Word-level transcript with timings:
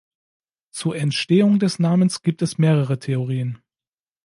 Zur 0.73 0.95
Entstehung 0.97 1.59
des 1.59 1.77
Namens 1.77 2.23
gibt 2.23 2.41
es 2.41 2.57
mehrere 2.57 2.97
Theorien. 2.97 3.59